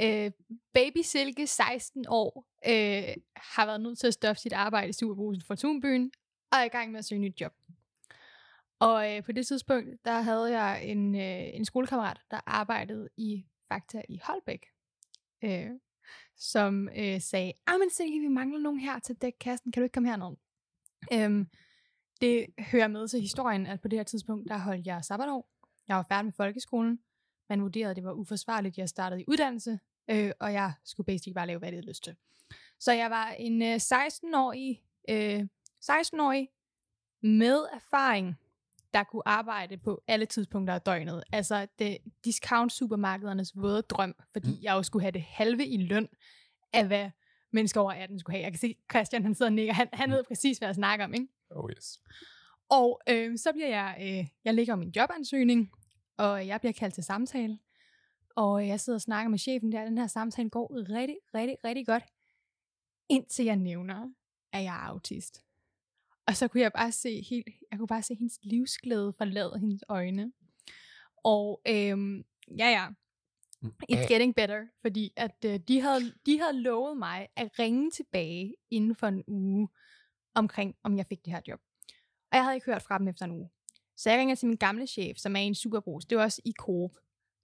[0.03, 0.31] Øh,
[0.75, 5.43] baby Silke, 16 år, øh, har været nødt til at stoppe sit arbejde i Superbrusen
[5.47, 6.13] for Tunbyen,
[6.53, 7.53] og er i gang med at søge nyt job.
[8.79, 13.47] Og øh, på det tidspunkt, der havde jeg en, øh, en skolekammerat, der arbejdede i
[13.69, 14.67] Fakta i Holbæk,
[15.45, 15.71] øh,
[16.37, 19.95] som øh, sagde, ah, men Silke, vi mangler nogen her til dækkassen, kan du ikke
[19.95, 20.37] komme herned?
[21.13, 21.49] Øhm,
[22.21, 25.51] det hører med til historien, at på det her tidspunkt, der holdt jeg sabbatår.
[25.89, 27.01] Jeg var færdig med folkeskolen.
[27.49, 29.79] Man vurderede, at det var uforsvarligt, jeg startede i uddannelse,
[30.11, 32.17] øh, og jeg skulle basically bare lave, hvad jeg havde lyst til.
[32.79, 35.47] Så jeg var en øh, 16-årig, øh,
[35.85, 36.49] 16-årig
[37.23, 38.39] med erfaring,
[38.95, 41.25] der kunne arbejde på alle tidspunkter af døgnet.
[41.33, 44.63] Altså det discount-supermarkedernes våde drøm, fordi mm.
[44.63, 46.09] jeg jo skulle have det halve i løn
[46.73, 47.11] af, hvad
[47.53, 48.45] mennesker over 18 skulle have.
[48.45, 49.75] Jeg kan se, Christian han sidder og nikker.
[49.75, 51.27] Han, han ved præcis, hvad jeg snakker om, ikke?
[51.51, 52.01] Oh yes.
[52.69, 55.71] Og øh, så bliver jeg, øh, jeg lægger min jobansøgning,
[56.17, 57.59] og jeg bliver kaldt til samtale.
[58.37, 61.87] Og jeg sidder og snakker med chefen der, den her samtale går rigtig, rigtig, rigtig
[61.87, 62.05] godt.
[63.09, 64.11] Indtil jeg nævner,
[64.53, 65.46] at jeg er autist.
[66.27, 69.85] Og så kunne jeg bare se helt, jeg kunne bare se hendes livsglæde forlade hendes
[69.89, 70.33] øjne.
[71.25, 72.25] Og øhm,
[72.59, 72.89] ja, ja,
[73.93, 78.55] it's getting better, fordi at øh, de, havde, de havde lovet mig at ringe tilbage
[78.71, 79.69] inden for en uge
[80.35, 81.61] omkring, om jeg fik det her job.
[82.31, 83.51] Og jeg havde ikke hørt fra dem efter en uge.
[83.97, 86.05] Så jeg ringer til min gamle chef, som er en superbrus.
[86.05, 86.91] Det var også i Coop.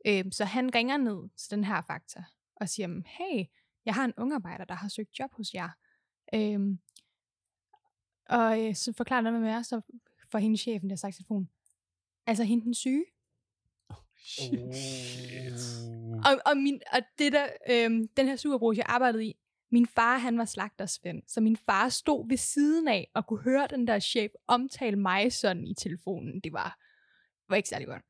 [0.06, 2.24] Øhm, så han ringer ned til den her fakta
[2.56, 3.44] og siger, hey,
[3.84, 5.70] jeg har en ungarbejder, der har søgt job hos jer.
[6.34, 6.78] Øhm,
[8.28, 9.80] og øh, så forklarer han, hvad med er, så
[10.30, 11.50] får hendes chefen der sagt i telefonen,
[12.26, 13.04] altså hende den syge.
[16.24, 19.36] Og, og, min, og det der, øhm, den her superbrug, jeg arbejdede i,
[19.70, 23.66] min far, han var slagtersvend, så min far stod ved siden af og kunne høre
[23.70, 26.40] den der chef omtale mig sådan i telefonen.
[26.40, 26.78] Det var,
[27.48, 28.02] var ikke særlig godt.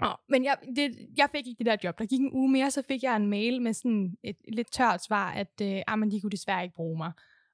[0.00, 1.98] Nå, men jeg, det, jeg fik ikke det der job.
[1.98, 4.72] Der gik en uge mere, så fik jeg en mail med sådan et, et lidt
[4.72, 7.12] tørt svar, at øh, ah, men de kunne desværre ikke bruge mig.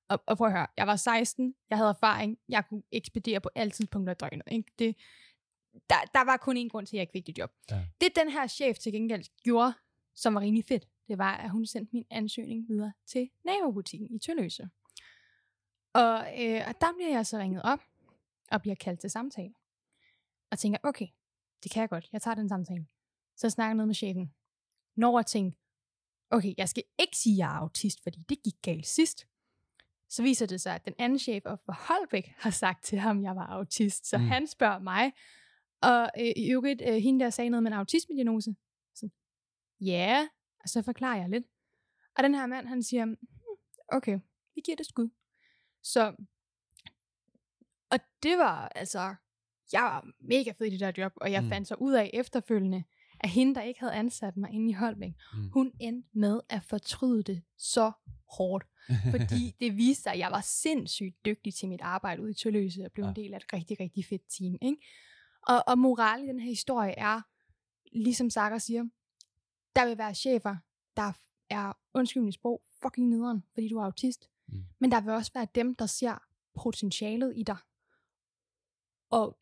[0.08, 3.50] Og, og prøv at høre, jeg var 16, jeg havde erfaring, jeg kunne ekspedere på
[3.54, 4.42] alle tidspunkter af døgnet.
[4.50, 4.72] Ikke?
[4.78, 4.96] Det,
[5.90, 7.52] der, der var kun én grund til, at jeg ikke fik det job.
[7.70, 7.86] Ja.
[8.00, 9.74] Det den her chef til gengæld gjorde,
[10.14, 14.18] som var rigtig fedt, det var, at hun sendte min ansøgning videre til nabobutikken i
[14.18, 14.68] Tølløse.
[15.94, 17.80] Og, øh, og der bliver jeg så ringet op,
[18.50, 19.54] og bliver kaldt til samtale.
[20.50, 21.06] Og tænker, okay,
[21.62, 22.86] det kan jeg godt, jeg tager den samtale.
[23.36, 24.34] Så snakker jeg noget med chefen.
[24.96, 25.58] Når jeg tænker,
[26.30, 29.26] okay, jeg skal ikke sige, at jeg er autist, fordi det gik galt sidst.
[30.14, 33.22] Så viser det sig, at den anden chef for Holbæk har sagt til ham, at
[33.24, 34.06] jeg var autist.
[34.06, 34.24] Så Mm.
[34.24, 35.12] han spørger mig,
[35.82, 38.54] og øh, i øvrigt, øh, hende der sagde noget med en autismediagnose.
[38.94, 39.12] Sådan,
[39.80, 40.28] ja,
[40.62, 41.44] og så forklarer jeg lidt.
[42.16, 43.16] Og den her mand, han siger, "Hmm,
[43.88, 44.18] okay,
[44.54, 45.08] vi giver det et skud.
[45.82, 46.14] Så,
[47.90, 49.14] og det var altså,
[49.72, 51.48] jeg var mega fed i det der job, og jeg mm.
[51.48, 52.84] fandt så ud af efterfølgende,
[53.24, 55.50] at hende, der ikke havde ansat mig inde i Holbæk, Mm.
[55.50, 57.92] hun endte med at fortryde det så
[58.36, 58.64] hårdt.
[59.10, 62.84] Fordi det viste sig, at jeg var sindssygt dygtig til mit arbejde ude i Tølløse,
[62.84, 63.10] og blev ja.
[63.10, 64.58] En del af et rigtig, rigtig fedt team.
[64.62, 64.76] Ikke?
[65.48, 67.20] Og, og moralen i den her historie er,
[67.92, 68.84] ligesom Sarah siger,
[69.76, 70.56] der vil være chefer,
[70.96, 71.12] der
[71.50, 74.30] er, undskyld mit sprog, fucking nederen, fordi du er autist.
[74.48, 74.64] Mm.
[74.80, 76.22] Men der vil også være dem, der ser
[76.54, 77.56] potentialet i dig.
[79.10, 79.38] Og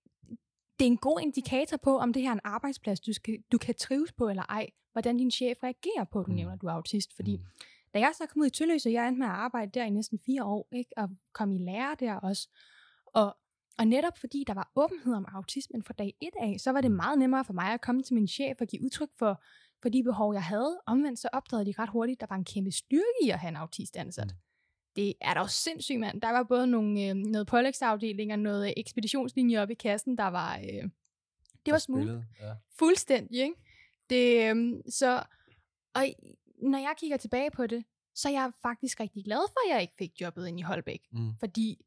[0.82, 3.58] det er en god indikator på, om det her er en arbejdsplads, du, skal, du
[3.58, 4.66] kan trives på eller ej.
[4.92, 6.32] Hvordan din chef reagerer på, at du Mm.
[6.32, 6.36] mm.
[6.36, 7.16] nævner, at du er autist.
[7.16, 7.44] Fordi Mm.
[7.94, 10.18] Da jeg så kom ud i Tølløse, jeg endte med at arbejde der i næsten
[10.26, 10.90] fire år, ikke?
[10.96, 12.48] og kom i lære der også.
[13.06, 13.36] Og,
[13.78, 16.90] og netop fordi der var åbenhed om autismen fra dag et af, så var det
[16.90, 19.42] meget nemmere for mig at komme til min chef og give udtryk for,
[19.82, 20.80] for de behov, jeg havde.
[20.86, 23.48] Omvendt så opdagede de ret hurtigt, at der var en kæmpe styrke i at have
[23.48, 24.26] en autist ansat.
[24.26, 24.51] Mm.
[24.96, 26.20] Det er da sindssygt, mand.
[26.20, 30.56] Der var både nogle, øh, noget pålægsafdeling og noget ekspeditionslinje oppe i kassen, der var...
[30.58, 30.90] Øh,
[31.66, 31.78] det var.
[31.78, 32.54] Spillet, Ja.
[32.78, 33.54] Fuldstændig, ikke?
[34.10, 35.24] Det, øhm, så,
[35.94, 36.04] og
[36.62, 39.82] når jeg kigger tilbage på det, så er jeg faktisk rigtig glad for, at jeg
[39.82, 41.00] ikke fik jobbet ind i Holbæk.
[41.12, 41.32] Mm.
[41.40, 41.84] Fordi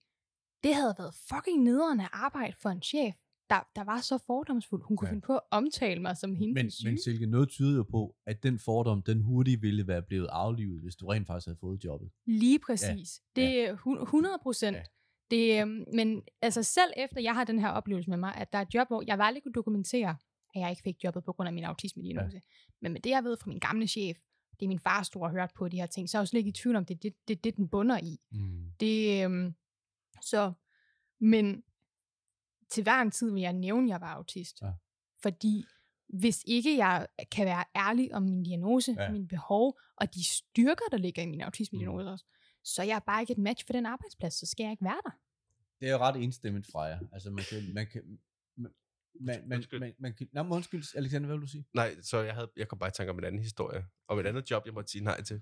[0.64, 3.16] det havde været fucking nederen at arbejde for en chef,
[3.50, 4.84] der, der var så fordomsfuld.
[4.84, 5.12] Hun kunne Ja.
[5.12, 8.44] finde på at omtale mig som hende Men, men Silke, noget tyder jo på, at
[8.44, 12.12] den fordom, den hurtigt ville være blevet aflivet, hvis du rent faktisk havde fået jobbet.
[12.26, 13.22] Lige præcis.
[13.38, 13.42] Ja.
[13.42, 14.78] Det er hu- 100 procent.
[14.78, 14.84] Ja.
[15.32, 18.58] Det, øhm, men altså selv efter jeg har den her oplevelse med mig, at der
[18.60, 20.10] er et job, hvor jeg aldrig kunne dokumentere,
[20.56, 22.36] at jeg ikke fik jobbet på grund af min autisme-diagnose.
[22.36, 22.42] Ja.
[22.82, 24.18] Men med det, jeg ved fra min gamle chef,
[24.60, 26.38] det er min far store hørt på de her ting, så er jeg jo slet
[26.40, 28.20] ikke i tvivl om, det er det, det, det, den bunder i.
[28.32, 28.64] Mm.
[28.80, 29.54] Det, øhm,
[30.22, 30.54] så,
[31.22, 31.64] men
[32.70, 34.62] til hver en tid vil jeg nævne, at jeg var autist.
[34.62, 34.72] Ja.
[35.22, 35.66] Fordi
[36.10, 39.12] hvis ikke jeg kan være ærlig om min diagnose, Ja.
[39.12, 42.26] mine behov, og de styrker, der ligger i min autisme-diagnose også,
[42.64, 45.02] så er jeg bare ikke et match for den arbejdsplads, så skal jeg ikke være
[45.06, 45.12] der.
[45.80, 47.00] Det er jo ret enstemmigt fra jer.
[47.14, 47.74] Altså, man kan...
[47.74, 48.20] Man kan
[48.58, 48.72] man,
[49.22, 49.80] man, man, Undskyld.
[49.80, 51.66] man, man kan, men undskyld, Alexander, hvad vil du sige?
[51.74, 53.86] Nej, så jeg, havde, jeg kom bare i tanke om en anden historie.
[54.08, 55.42] Om et andet job, jeg måtte sige nej til.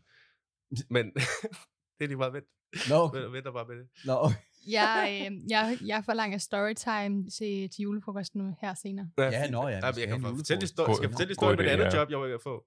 [0.89, 1.05] Men
[1.97, 2.45] det er lige meget vent.
[2.89, 3.19] Nå, okay.
[3.19, 3.89] Vent, vent bare med det.
[4.05, 4.35] Nå, okay.
[4.67, 9.09] Jeg, øh, jeg, jeg forlanger storytime til, til julefrokosten nu her senere.
[9.17, 9.51] Ja, fint.
[9.51, 10.61] nå ja, Nej, jeg kan fortælle julefrokost.
[10.61, 11.99] historie, skal fortælle god historie med det idé, andet ja.
[11.99, 12.65] job, jeg var ved at få.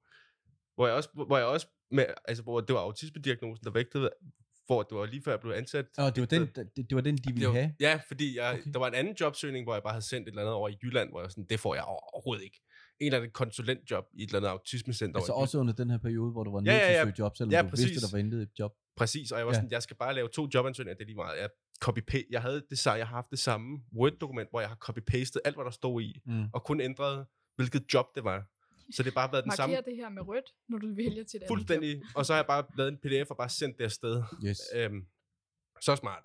[0.75, 4.11] Hvor jeg også, hvor jeg også med, altså, hvor det var autisme-diagnosen, der vægtede,
[4.67, 5.87] hvor det var lige før jeg blev ansat.
[5.99, 7.75] Nå, det var den, det, det var den de ville var, have.
[7.81, 8.61] ja, fordi jeg, Okay.
[8.61, 8.73] okay.
[8.73, 10.77] der var en anden jobsøgning, hvor jeg bare havde sendt et eller andet over i
[10.83, 12.61] Jylland, hvor jeg var sådan, det får jeg overhovedet ikke.
[13.01, 15.19] En eller anden konsulentjob i et eller andet autismecenter.
[15.21, 17.03] Altså også under den her periode, hvor du var Ja, nødt ja, til at ja.
[17.05, 18.03] søge job, selvom Ja, du vidste, præcis.
[18.03, 18.73] der var intet et job.
[18.97, 19.57] Præcis, og jeg var Ja.
[19.57, 21.41] sådan, jeg skal bare lave to jobansøgninger, det er lige meget.
[21.41, 22.27] Jeg copy -paste.
[22.31, 25.65] Jeg havde det, jeg har haft det samme Word-dokument, hvor jeg har copy-pastet alt, hvad
[25.65, 26.45] der stod i, Mm.
[26.53, 28.45] og kun ændret, hvilket job det var.
[28.95, 31.11] Så det har bare været den Marker samme det her med rødt, når du vælger
[31.11, 31.49] til det andet job.
[31.49, 32.03] fuldstændig.
[32.15, 34.23] Og så har jeg bare lavet en pdf og bare sendt det afsted.
[34.47, 34.61] Yes.
[34.75, 35.07] Øhm,
[35.81, 36.23] så smart.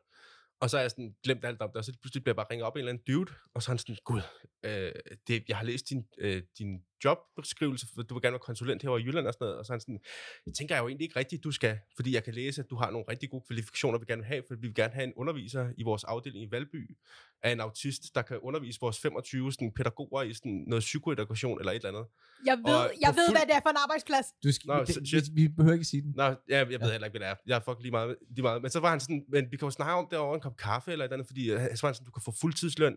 [0.62, 2.52] Og så er jeg sådan glemt alt om det, og så pludselig bliver jeg bare
[2.52, 4.22] ringet op af en eller anden dude, og så er han sådan, gud,
[4.64, 4.92] øh,
[5.28, 9.02] det, jeg har læst din, øh, din jobbeskrivelse, for du vil gerne være konsulent herovre
[9.02, 10.00] i Jylland og sådan noget, og så han sådan,
[10.46, 12.76] jeg tænker jeg jo egentlig ikke rigtigt, du skal, fordi jeg kan læse, at du
[12.76, 15.14] har nogle rigtig gode kvalifikationer, vi gerne vil have, for vi vil gerne have en
[15.16, 16.98] underviser i vores afdeling i Valby,
[17.44, 21.72] af en autist, der kan undervise vores 25 sådan, pædagoger i sådan noget psykoedukation eller
[21.72, 22.06] et eller andet.
[22.46, 24.26] Jeg ved, Og jeg ved fuld- hvad det er for en arbejdsplads.
[24.44, 25.24] Du skal, Nå, det, så- vi, shit.
[25.36, 26.14] vi behøver ikke sige den.
[26.16, 26.92] Nå, ja, jeg ved Ja.
[26.92, 27.36] heller ikke, hvad det er.
[27.46, 28.62] Jeg er fucking lige meget, lige meget.
[28.62, 30.58] Men så var han sådan, men vi kan jo snakke om det over en kop
[30.58, 32.96] kaffe eller et eller andet, fordi øh, så var han sådan, du kan få fuldtidsløn,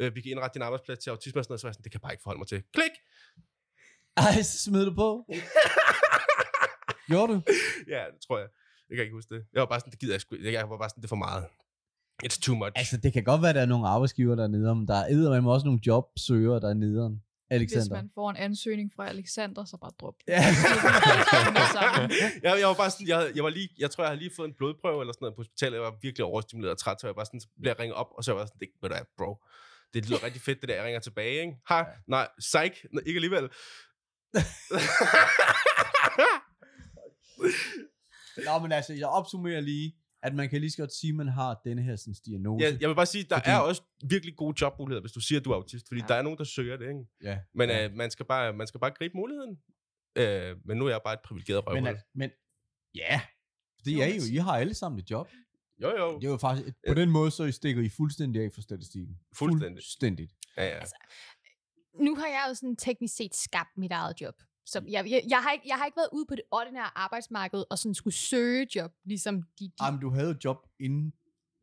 [0.00, 1.84] øh, vi kan indrette din arbejdsplads til autisme og sådan noget, så var jeg sådan,
[1.84, 2.60] det kan jeg bare ikke forholde mig til.
[2.76, 2.94] Klik!
[4.16, 5.24] Ej, så smed du på.
[7.08, 7.42] Gjorde du?
[7.88, 8.48] ja, det tror jeg.
[8.88, 9.44] Jeg kan ikke huske det.
[9.52, 10.52] Jeg var bare sådan, det gider jeg sgu ikke.
[10.52, 11.44] Jeg var bare sådan, det er for meget.
[12.24, 12.72] It's too much.
[12.74, 14.94] Altså, det kan godt være, at der er nogle arbejdsgiver, der er nederen, men der
[14.94, 17.22] er eddermame også nogle jobsøgere, der er nederen.
[17.48, 17.96] Hvis Alexander.
[17.96, 20.14] man får en ansøgning fra Alexander, så bare drop.
[20.28, 20.32] Ja.
[22.42, 24.48] jeg, jeg var bare sådan, jeg, jeg, var lige, jeg tror, jeg havde lige fået
[24.48, 25.74] en blodprøve eller sådan noget på hospitalet.
[25.74, 28.08] Jeg var virkelig overstimuleret og træt, så jeg var sådan, så blev jeg ringet op,
[28.16, 29.44] og så var jeg sådan, det ved du bro.
[29.94, 31.56] Det lyder rigtig fedt, det der, jeg ringer tilbage, ikke?
[31.66, 33.48] Ha, nej, psych, ikke alligevel.
[38.46, 41.28] Nå, men altså, jeg opsummerer lige, at man kan lige så godt sige, at man
[41.28, 42.64] har denne her sådan, diagnose.
[42.66, 45.38] Ja, jeg vil bare sige, der Fordi- er også virkelig gode jobmuligheder, hvis du siger,
[45.38, 46.06] at du er autist, fordi Ja.
[46.06, 47.00] der er nogen, der søger det, ikke?
[47.22, 47.38] ja.
[47.54, 47.84] Men ja.
[47.84, 49.56] øh, man, skal bare, man skal bare gribe muligheden.
[50.16, 51.82] Øh, men nu er jeg bare et privilegeret røvhul.
[51.82, 52.30] men, at, men,
[52.94, 53.20] ja,
[53.84, 55.28] det Jo, er jo, I har alle sammen et job.
[55.82, 56.18] jo, jo.
[56.18, 59.18] Det er jo faktisk, på den måde, så I stikker I fuldstændig af for statistikken.
[59.36, 59.76] Fuldstændig.
[59.76, 60.32] Fuldstændigt.
[60.56, 60.78] Ja, ja.
[60.78, 60.94] Altså,
[62.00, 64.34] Nu har jeg jo sådan teknisk set skabt mit eget job.
[64.66, 67.64] Så jeg, jeg, jeg, har ikke, jeg har ikke været ude på det ordinære arbejdsmarked
[67.70, 69.64] og sådan skulle søge job, ligesom de...
[69.64, 71.12] de Jamen, du havde et job inden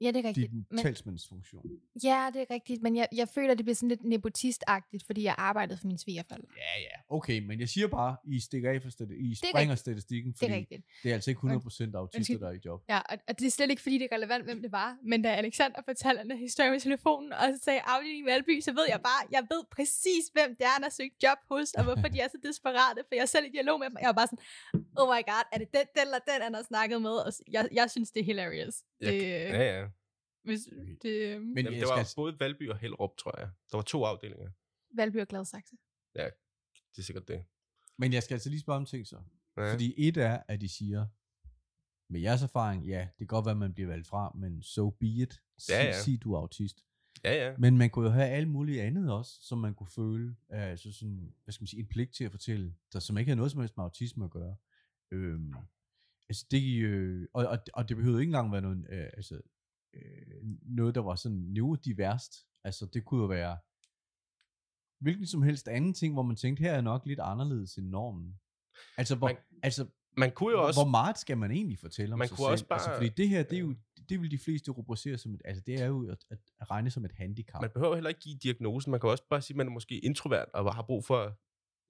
[0.03, 0.51] ja, det er rigtigt.
[0.51, 1.63] din Men, talsmandsfunktion.
[2.03, 5.35] ja, det er rigtigt, men jeg, jeg føler, det bliver sådan lidt nepotistagtigt, fordi jeg
[5.37, 6.47] arbejdede for min svigerforældre.
[6.57, 7.15] Ja, ja.
[7.17, 9.79] Okay, men jeg siger bare, I stikker af for stati- I er springer rigtigt.
[9.79, 10.83] statistikken, Det er fordi rigtigt.
[11.03, 12.81] det er altså ikke 100% autister, der er i job.
[12.89, 14.97] Ja, og, og det er slet ikke, fordi det er relevant, hvem det var.
[15.03, 18.71] Men da Alexander fortalte den historie på telefonen, og så sagde afdeling i Valby, så
[18.73, 21.83] ved jeg bare, jeg ved præcis, hvem det er, han har søgt job hos, og
[21.83, 23.97] hvorfor de er så desperate, for jeg er selv i dialog med dem.
[24.01, 24.43] Jeg var bare sådan,
[24.97, 27.11] oh my god, er det den, den eller den, han har snakket med?
[27.11, 28.75] Og jeg, jeg synes, det er hilarious.
[28.99, 29.87] Jeg- Det, ja, ja.
[30.43, 30.59] hvis,
[31.01, 33.49] det, Men Jamen, det var skal, både Valby og Hellerup, tror jeg.
[33.71, 34.49] Der var to afdelinger.
[34.95, 35.75] Valby og Gladsaxe.
[36.95, 37.43] Det er sikkert det.
[37.97, 39.17] men jeg skal altså lige spørge om ting så.
[39.57, 39.73] Ja.
[39.73, 41.05] Fordi et er, at de siger,
[42.09, 44.89] med jeres erfaring, ja, det kan godt være, at man bliver valgt fra, men so
[44.89, 45.41] be it.
[45.57, 46.01] Sig, Ja, ja.
[46.01, 46.85] sig du er autist.
[47.23, 47.55] Ja, ja.
[47.57, 51.33] Men man kunne jo have alt muligt andet også, som man kunne føle, altså sådan,
[51.43, 53.59] hvad skal man sige, en pligt til at fortælle, der som ikke har noget som
[53.61, 54.55] helst med autisme at gøre.
[55.13, 55.53] Øhm,
[56.29, 59.41] Altså det, øh, og, og, og det behøvede ikke engang være noget, øh, altså,
[59.93, 60.01] øh,
[60.61, 62.33] noget, der var sådan neurodiverst.
[62.63, 63.57] Altså det kunne jo være
[64.99, 68.39] hvilken som helst anden ting, hvor man tænkte, her er nok lidt anderledes end normen.
[68.97, 70.79] Altså, hvor, Man- altså Man kunne jo også...
[70.83, 72.51] hvor meget skal man egentlig fortælle om Man sig kunne selv?
[72.51, 73.75] også altså, bare- fordi det her, det er jo,
[74.09, 76.89] det vil de fleste rubricere som et, altså det er jo at, at, at regne
[76.89, 77.61] som et handicap.
[77.61, 78.91] Man behøver heller ikke give diagnosen.
[78.91, 81.39] Man kan også bare sige, at man er måske introvert og har brug for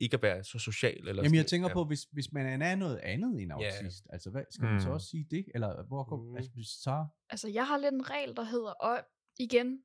[0.03, 1.07] ikke at være så social.
[1.07, 1.73] Eller Jamen jeg tænker Ja.
[1.73, 4.93] på, hvis, hvis man er noget andet end autist, altså hvad, skal man så Mm.
[4.93, 5.45] også sige det?
[5.55, 6.35] Eller hvor går, Mm.
[6.35, 9.05] altså hvis så, Altså, jeg har lidt en regel, der hedder, og
[9.39, 9.83] igen,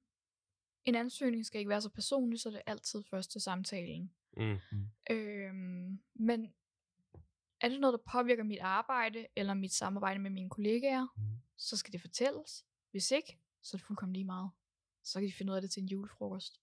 [0.84, 4.12] en ansøgning skal ikke være så personlig, så det er altid først til samtalen.
[4.36, 4.56] Mm.
[5.10, 6.52] Øhm, men
[7.60, 11.22] er det noget, der påvirker mit arbejde, eller mit samarbejde med mine kollegaer, Mm.
[11.56, 12.64] så skal det fortælles.
[12.90, 14.50] Hvis ikke, så er det fuldkommen lige meget.
[15.04, 16.60] Så kan de finde ud af det til en julefrokost.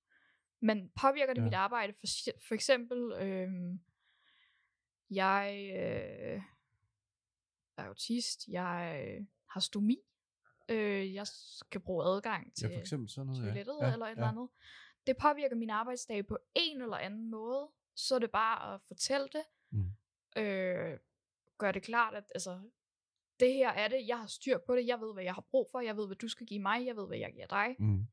[0.66, 1.44] Men påvirker det Ja.
[1.44, 1.46] ja.
[1.46, 1.94] mit arbejde?
[1.94, 2.08] For,
[2.48, 3.80] for eksempel, øhm,
[5.10, 6.42] jeg øh,
[7.78, 9.98] er autist, jeg øh, har stomi,
[10.70, 13.44] øh, jeg skal bruge adgang til ja for eksempel sådan noget.
[13.44, 13.94] toilettet ja.
[13.94, 14.50] eller et eller andet.
[15.08, 19.28] Det påvirker min arbejdsdag på en eller anden måde, så er det bare at fortælle
[19.28, 19.44] det.
[19.72, 19.92] Mm.
[20.42, 21.00] Øh,
[21.58, 22.62] gør det klart, at altså,
[23.40, 25.68] det her er det, jeg har styr på det, jeg ved, hvad jeg har brug
[25.72, 27.76] for, jeg ved, hvad du skal give mig, jeg ved, hvad jeg giver dig.
[27.80, 28.08] Mm.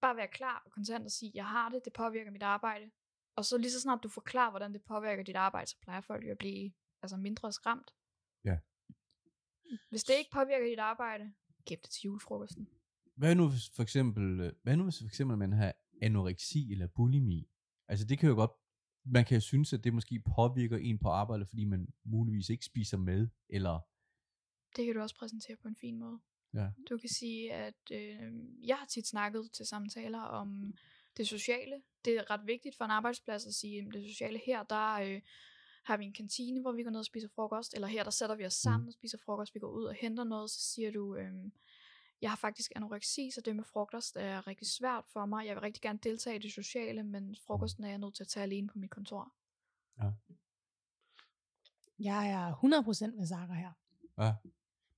[0.00, 2.90] Bare være klar og kontant og sige, jeg har det, det påvirker mit arbejde.
[3.36, 6.26] Og så lige så snart du forklarer, hvordan det påvirker dit arbejde, så plejer folk
[6.26, 7.94] jo at blive altså, mindre skræmt.
[8.44, 8.58] Ja.
[9.90, 11.32] Hvis det ikke påvirker dit arbejde,
[11.66, 12.68] gem det til julefrokosten.
[13.16, 16.86] Hvad nu hvis for eksempel, øh, hvad nu hvis for eksempel man har anoreksi eller
[16.86, 17.50] bulimi?
[17.88, 18.50] Altså det kan jo godt,
[19.04, 22.64] man kan jo synes, at det måske påvirker en på arbejdet, fordi man muligvis ikke
[22.64, 23.80] spiser med, eller
[24.76, 26.20] Det kan du også præsentere på en fin måde.
[26.54, 26.68] Ja.
[26.90, 28.32] Du kan sige, at øh,
[28.66, 30.74] jeg har tit snakket til samtaler om
[31.16, 31.82] det sociale.
[32.04, 35.20] Det er ret vigtigt for en arbejdsplads at sige, at det sociale her, der øh,
[35.84, 38.36] har vi en kantine, hvor vi går ned og spiser frokost, eller her, der sætter
[38.36, 38.88] vi os sammen Mm.
[38.88, 41.32] og spiser frokost, vi går ud og henter noget, så siger du, øh,
[42.22, 45.46] jeg har faktisk anoreksi, så det med frokost er rigtig svært for mig.
[45.46, 48.28] Jeg vil rigtig gerne deltage i det sociale, men frokosten er jeg nødt til at
[48.28, 49.32] tage alene på mit kontor.
[51.98, 52.54] Jeg er
[53.12, 53.72] 100% med Sara her.
[54.18, 54.34] Ja.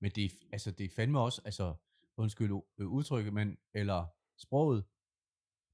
[0.01, 1.75] Men det er, altså, det er fandme også, altså,
[2.17, 4.05] undskyld øh, udtrykket, men, eller
[4.37, 4.85] sproget,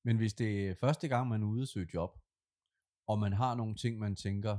[0.03, 2.19] men hvis det er første gang, man er ude at søge job,
[3.07, 4.57] og man har nogle ting, man tænker,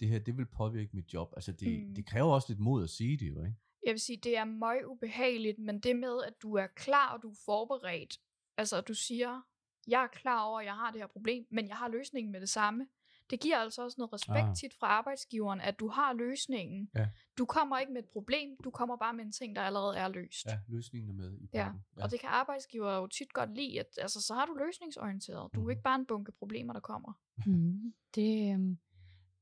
[0.00, 1.32] det her, det vil påvirke mit job.
[1.36, 1.94] Altså, det, mm.
[1.94, 3.56] det kræver også lidt mod at sige det, jo, ikke?
[3.86, 7.22] Jeg vil sige, det er meget ubehageligt, men det med, at du er klar, og
[7.22, 8.20] du er forberedt.
[8.56, 9.40] Altså, at du siger,
[9.86, 12.40] jeg er klar over, at jeg har det her problem, men jeg har løsningen med
[12.40, 12.86] det samme.
[13.30, 14.54] Det giver altså også noget respekt Ah.
[14.56, 16.90] tit fra arbejdsgiveren, at du har løsningen.
[16.94, 17.08] Ja.
[17.38, 20.08] Du kommer ikke med et problem, du kommer bare med en ting, der allerede er
[20.08, 20.46] løst.
[20.46, 21.80] Ja, løsningen er med i Ja, pakken.
[21.96, 25.54] Og det kan arbejdsgiver jo tit godt lide, at altså, så har du løsningsorienteret.
[25.54, 25.70] Du er Mhm.
[25.70, 27.12] ikke bare en bunke problemer, der kommer.
[27.46, 27.94] Mm.
[28.14, 28.78] Det, øhm,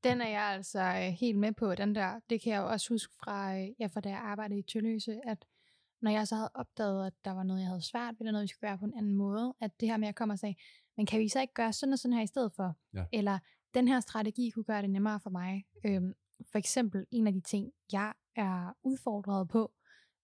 [0.03, 2.19] den er jeg altså øh, helt med på, den der.
[2.29, 5.19] Det kan jeg jo også huske fra, øh, ja, fra da jeg arbejdede i Tølløse,
[5.25, 5.45] at
[6.01, 8.43] når jeg så havde opdaget, at der var noget, jeg havde svært ved, eller noget,
[8.43, 10.55] vi skulle gøre på en anden måde, at det her med at komme og sige,
[10.97, 12.75] men kan vi så ikke gøre sådan og sådan her i stedet for?
[12.93, 13.05] Ja.
[13.13, 13.39] Eller
[13.73, 15.65] den her strategi kunne gøre det nemmere for mig.
[15.85, 16.13] Øhm,
[16.51, 19.71] for eksempel en af de ting, jeg er udfordret på,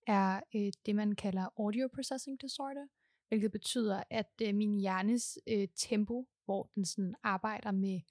[0.07, 2.87] er øh, det, man kalder audio processing disorder,
[3.27, 8.01] hvilket betyder, at øh, min hjernes øh, tempo, hvor den sådan arbejder med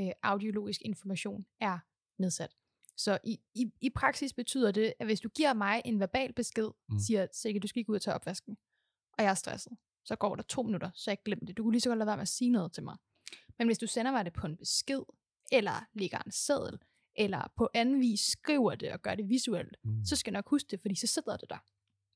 [0.00, 1.78] øh, audiologisk information, er
[2.18, 2.56] nedsat.
[2.96, 6.68] Så i, i, i praksis betyder det, at hvis du giver mig en verbal besked,
[6.88, 6.98] Mm.
[6.98, 8.56] siger, Sikke, du skal ikke ud og tage opvasken,
[9.18, 9.72] og jeg er stresset,
[10.04, 11.56] så går der to minutter, så jeg glemmer det.
[11.56, 12.96] Du kunne lige så godt lade være med at sige noget til mig.
[13.58, 15.02] Men hvis du sender mig det på en besked,
[15.52, 16.78] eller lægger en seddel,
[17.16, 20.04] eller på anden vis skriver det og gør det visuelt, Mm.
[20.04, 21.58] så skal jeg nok huske det, fordi så sidder det der.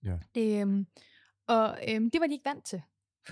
[0.04, 0.18] Ja.
[0.34, 0.86] Det, øhm,
[1.46, 2.82] og øhm, det var de ikke vant til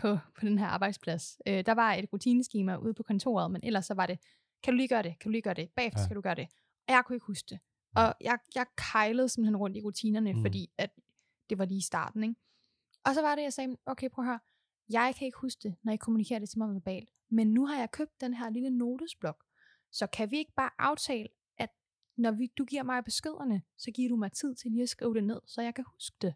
[0.01, 1.39] på, på den her arbejdsplads.
[1.47, 4.19] Øh, der var et rutineskema ude på kontoret, men ellers så var det,
[4.63, 6.05] kan du lige gøre det, kan du lige gøre det, bagefter Ja.
[6.05, 6.49] skal du gøre det.
[6.89, 7.59] Og jeg kunne ikke huske det.
[7.97, 10.41] Og jeg, jeg kejlede simpelthen rundt i rutinerne, mm.
[10.43, 10.91] fordi at
[11.51, 12.23] det var lige i starten.
[12.23, 12.35] Ikke?
[13.05, 14.39] Og så var det, jeg sagde, okay, prøv at høre,
[14.91, 17.11] jeg kan ikke huske det, når I kommunikerer det til mig verbalt.
[17.29, 19.45] Men nu har jeg købt den her lille notesblok.
[19.91, 21.71] Så kan vi ikke bare aftale, at
[22.17, 25.15] når vi, du giver mig beskederne, så giver du mig tid til lige at skrive
[25.15, 26.35] det ned, så jeg kan huske det.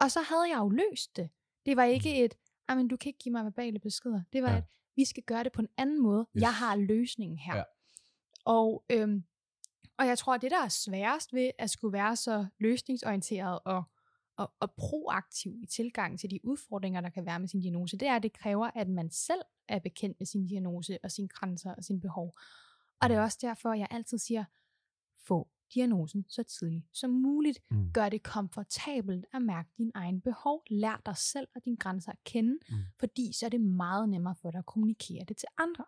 [0.00, 1.30] Og så havde jeg jo løst det.
[1.66, 2.34] Det var ikke et,
[2.68, 4.22] men du kan ikke give mig verbale beskeder.
[4.32, 4.54] Det var Ja.
[4.54, 4.58] ja.
[4.58, 4.64] et,
[4.96, 6.26] vi skal gøre det på en anden måde.
[6.36, 6.40] Yes.
[6.42, 7.56] Jeg har løsningen her.
[7.56, 7.62] Ja.
[8.44, 9.24] Og, øhm,
[9.98, 13.82] og jeg tror, at det, der er sværest ved at skulle være så løsningsorienteret og,
[14.36, 18.08] og, og proaktiv i tilgang til de udfordringer, der kan være med sin diagnose, det
[18.08, 21.74] er, at det kræver, at man selv er bekendt med sin diagnose og sine grænser
[21.74, 22.38] og sine behov.
[23.00, 24.44] Og det er også derfor, jeg altid siger,
[25.18, 27.58] få diagnosen så tidligt som muligt.
[27.70, 27.92] Mm.
[27.92, 30.62] Gør det komfortabelt at mærke dine egne behov.
[30.70, 32.76] Lær dig selv og dine grænser at kende, Mm.
[32.98, 35.84] fordi så er det meget nemmere for dig at kommunikere det til andre.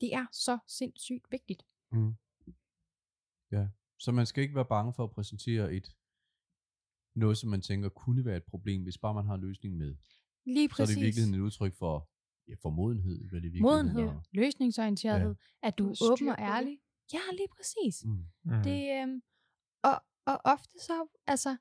[0.00, 1.62] Det er så sindssygt vigtigt.
[1.92, 2.14] Mm.
[3.52, 5.96] Ja, Så man skal ikke være bange for at præsentere et
[7.14, 9.94] noget, som man tænker kunne være et problem, hvis bare man har løsningen med.
[10.46, 10.94] Lige Så er præcis.
[10.96, 12.08] det i virkeligheden et udtryk for
[12.48, 13.28] ja, formodenhed.
[13.30, 14.20] Hvad det i virkeligheden Modenhed, er.
[14.32, 15.68] løsningsorienterethed, ja.
[15.68, 16.78] at du er åben og ærlig.
[17.12, 18.04] Ja, lige præcis.
[18.04, 18.24] Mm.
[18.44, 18.62] Mm.
[18.62, 19.22] Det, øhm,
[19.82, 21.56] og, og ofte så, altså,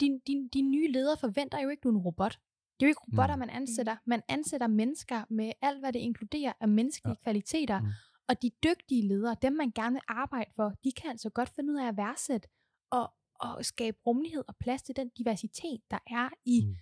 [0.00, 2.32] din, din, din nye leder forventer jo ikke, du er en robot.
[2.80, 3.40] Det er jo ikke robotter, Mm.
[3.40, 3.96] man ansætter.
[4.06, 7.22] Man ansætter mennesker med alt, hvad det inkluderer af menneskelige ja.
[7.22, 7.80] kvaliteter.
[7.80, 7.86] Mm.
[8.28, 11.72] Og de dygtige ledere, dem man gerne vil arbejde for, de kan altså godt finde
[11.72, 12.48] ud af at værdsætte
[12.90, 13.12] og,
[13.48, 16.76] og skabe rummelighed og plads til den diversitet, der er i Mm.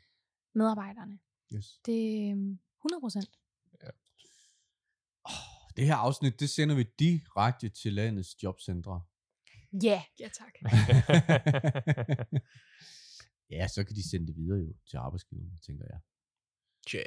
[0.55, 1.19] medarbejderne.
[1.55, 1.81] Yes.
[1.87, 3.31] Det er øhm, 100 procent.
[5.77, 9.03] Det her afsnit, det sender vi direkte til landets jobcentre.
[9.83, 10.03] Ja.
[10.21, 10.53] Ja, tak.
[13.51, 16.01] ja, så kan de sende det videre jo til arbejdsgiveren, tænker jeg.
[16.89, 17.03] Tja.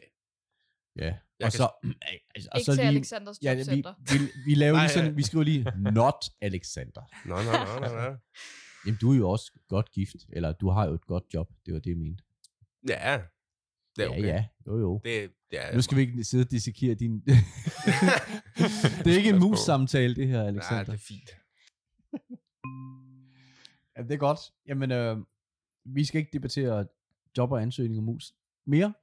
[0.96, 1.70] Ja, Jeg og så,
[2.36, 3.94] altså, og Ikke så til lige, Alexanders ja, vi, Jobcenter.
[4.12, 5.16] vi, vi laver Nej, lige sådan, ja.
[5.16, 5.64] vi skriver lige,
[6.00, 7.02] not Alexander.
[7.26, 7.52] Nå, nå,
[7.90, 8.18] nå, nå.
[8.86, 11.74] Jamen, du er jo også godt gift, eller du har jo et godt job, det
[11.74, 12.24] var det, jeg mente.
[12.90, 13.22] Ja,
[13.96, 14.22] det er okay.
[14.22, 15.02] Ja, ja, jo jo.
[15.04, 17.20] Det, er, Nu skal vi ikke sidde og dissekere din...
[19.04, 20.84] det er ikke en mus-samtale, det her, Nej, Alexander.
[20.84, 21.30] det er fint.
[23.98, 24.40] Ja, det er godt.
[24.68, 25.18] Jamen, øh,
[25.86, 26.88] vi skal ikke debattere
[27.38, 28.34] job og ansøgning og mus
[28.68, 28.94] mere.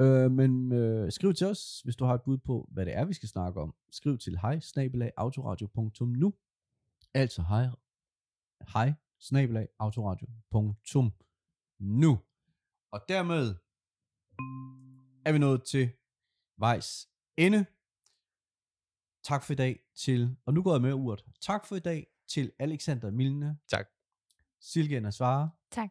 [0.00, 3.04] Øh, men øh, skriv til os, hvis du har et bud på, hvad det er,
[3.04, 3.74] vi skal snakke om.
[3.90, 4.60] Skriv til hej
[5.16, 6.34] autoradio.nu
[7.14, 7.66] Altså hej
[8.68, 8.92] hej
[9.78, 12.18] autoradio.nu
[12.92, 13.54] Og dermed
[15.26, 15.92] er vi nået til
[16.56, 17.66] vejs ende.
[19.24, 21.24] Tak for i dag til, og nu går jeg med urt.
[21.40, 23.88] Tak for i dag til Alexander Milne, Tak.
[24.60, 25.90] Silke Nasvare, Tak.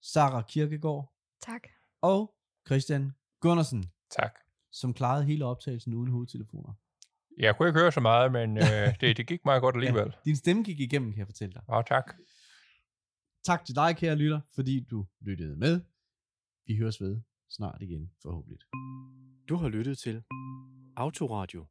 [0.00, 1.68] Sara Kirkegaard Tak.
[2.00, 2.34] og
[2.66, 4.38] Christian Gundersen, tak.
[4.70, 6.72] som klarede hele optagelsen uden hovedtelefoner.
[7.38, 10.06] Jeg kunne ikke høre så meget, men øh, det, det gik meget godt alligevel.
[10.06, 10.18] Ja.
[10.24, 11.62] Din stemme gik igennem, kan jeg fortælle dig.
[11.68, 12.14] Og tak.
[13.44, 15.80] Tak til dig, kære lytter, fordi du lyttede med.
[16.66, 18.58] Vi høres ved snart igen, forhåbentlig.
[19.48, 20.22] Du har lyttet til
[20.96, 21.66] Autoradio